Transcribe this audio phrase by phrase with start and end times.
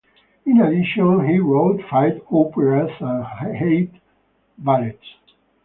[0.47, 3.91] In addition, he wrote five operas and eight
[4.57, 4.97] ballets.